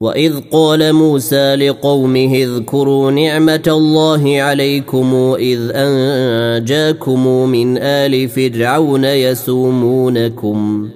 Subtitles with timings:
[0.00, 10.88] واذ قال موسى لقومه اذكروا نعمه الله عليكم اذ انجاكم من ال فرعون يسومونكم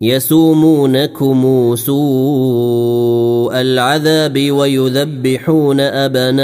[0.00, 6.42] يسومونكم سوء العذاب ويذبحون ابناءكم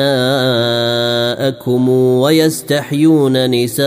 [1.88, 3.86] ويستحيون نساءكم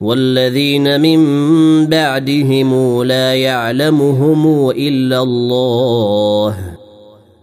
[0.00, 1.20] والذين من
[1.86, 6.76] بعدهم لا يعلمهم إلا الله.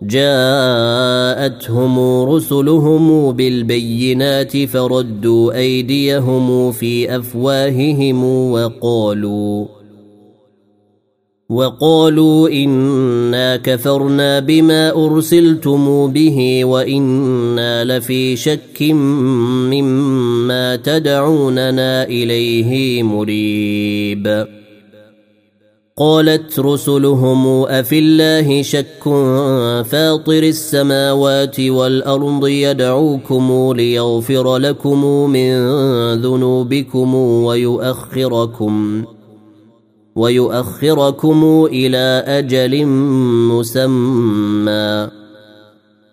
[0.08, 9.66] جاءتهم رسلهم بالبينات فردوا أيديهم في أفواههم وقالوا
[11.50, 20.23] وقالوا إنا كفرنا بما أرسلتم به وإنا لفي شك مما
[20.84, 24.48] تدعوننا إليه مريب.
[25.98, 29.04] قالت رسلهم أفي الله شك
[29.86, 35.54] فاطر السماوات والأرض يدعوكم ليغفر لكم من
[36.22, 39.06] ذنوبكم ويؤخركم
[40.16, 42.86] ويؤخركم إلى أجل
[43.50, 45.23] مسمى.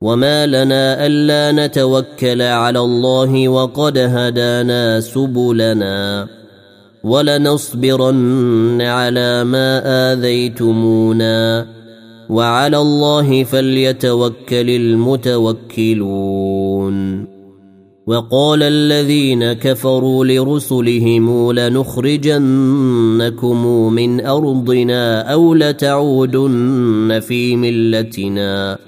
[0.00, 6.28] وما لنا الا نتوكل على الله وقد هدانا سبلنا
[7.04, 11.66] ولنصبرن على ما اذيتمونا
[12.28, 16.08] وعلى الله فليتوكل المتوكلون
[18.06, 22.46] وقال الذين كفروا لرسلهم لنخرجنكم
[23.92, 28.87] من ارضنا أو لتعودن في ملتنا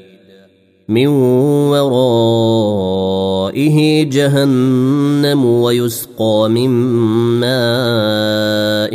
[0.91, 1.07] من
[1.71, 2.97] ورائه
[4.03, 6.69] جهنم ويسقى من
[7.39, 8.91] ماء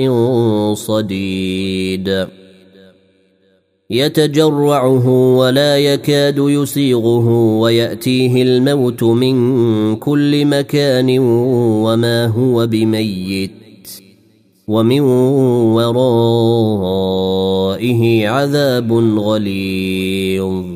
[0.75, 2.27] صديد.
[3.91, 7.29] يتجرعه ولا يكاد يسيغه
[7.59, 13.51] ويأتيه الموت من كل مكان وما هو بميت
[14.69, 15.01] ومن
[15.81, 17.19] ورائه
[18.29, 20.76] عذاب غليظ.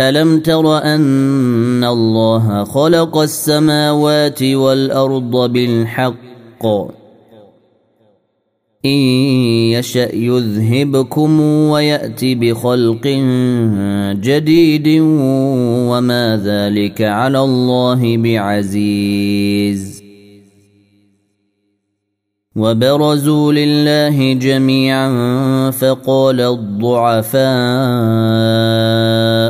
[0.00, 6.66] ألم تر أن الله خلق السماوات والأرض بالحق؟
[8.84, 8.98] إن
[9.70, 13.06] يشأ يذهبكم ويأتي بخلق
[14.20, 14.88] جديد
[15.90, 20.04] وما ذلك على الله بعزيز.
[22.56, 25.10] وبرزوا لله جميعا
[25.70, 27.44] فقال الضعفاء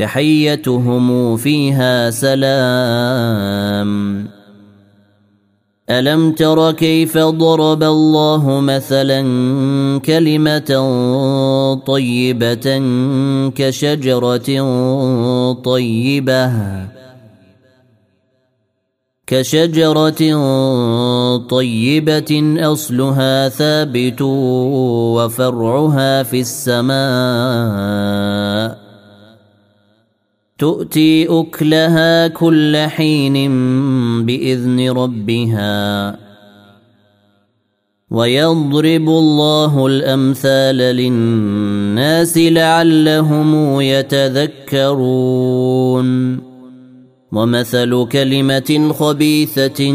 [0.00, 3.90] تحيتهم فيها سلام.
[5.90, 9.20] ألم تر كيف ضرب الله مثلا
[10.04, 10.70] كلمة
[11.86, 12.82] طيبة
[13.56, 14.50] كشجرة
[15.52, 16.52] طيبة
[19.26, 20.22] كشجرة
[21.38, 24.22] طيبة أصلها ثابت
[25.16, 27.00] وفرعها في السماء.
[30.60, 33.36] تؤتي أكلها كل حين
[34.26, 36.18] بإذن ربها
[38.10, 45.30] ويضرب الله الأمثال للناس لعلهم يتذكرون
[47.32, 49.94] ومثل كلمة خبيثة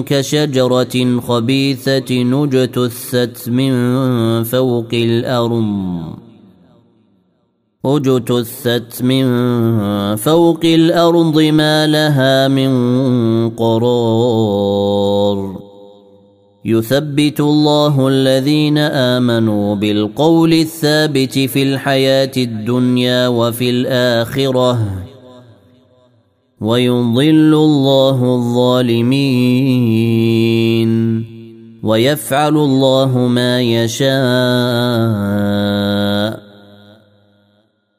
[0.00, 3.72] كشجرة خبيثة اجتثت من
[4.44, 6.23] فوق الأرض
[7.86, 9.26] اجتثت من
[10.16, 12.70] فوق الأرض ما لها من
[13.50, 14.94] قرار.
[16.64, 24.78] يثبت الله الذين آمنوا بالقول الثابت في الحياة الدنيا وفي الآخرة.
[26.60, 29.14] ويضل الله الظالمين.
[31.82, 34.04] ويفعل الله ما يشاء.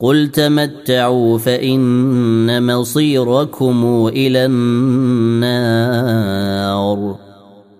[0.00, 5.54] قل تمتعوا فان مصيركم إلى النار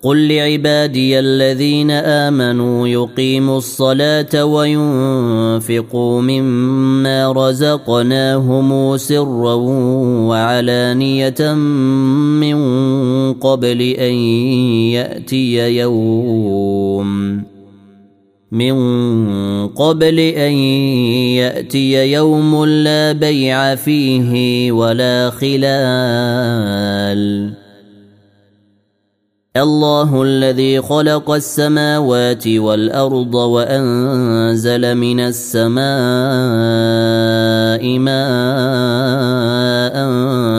[0.02, 9.54] قل لعبادي الذين امنوا يقيموا الصلاه وينفقوا مما رزقناهم سرا
[10.28, 11.54] وعلانيه
[12.40, 12.59] من
[13.33, 14.14] قبل ان
[14.94, 17.53] ياتي يوم
[18.54, 18.75] من
[19.68, 20.52] قبل أن
[21.42, 25.54] يأتي يوم لا بيع فيه ولا خلال.
[29.56, 35.78] الله الذي خلق السماوات والأرض وأنزل من السماء
[37.99, 39.94] ماء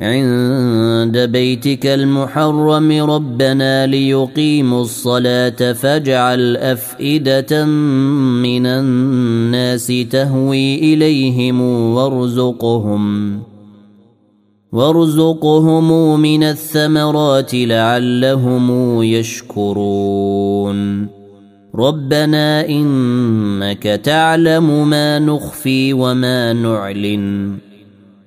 [0.00, 11.60] عند بيتك المحرم ربنا ليقيموا الصلاة فاجعل أفئدة من الناس تهوي إليهم
[11.94, 13.38] وارزقهم
[14.72, 20.76] وارزقهم من الثمرات لعلهم يشكرون
[21.74, 27.58] ربنا إنك تعلم ما نخفي وما نعلن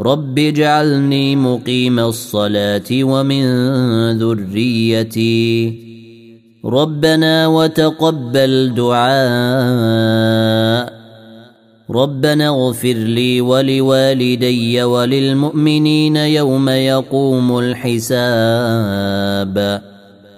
[0.00, 3.44] رب اجعلني مقيم الصلاه ومن
[4.18, 5.84] ذريتي
[6.64, 9.84] ربنا وتقبل دعاء
[11.90, 19.04] ربنا اغفر لي ولوالدي وللمؤمنين يوم يقوم الحساب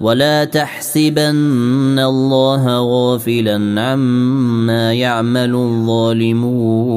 [0.01, 6.97] ولا تحسبن الله غافلا عما يعمل الظالمون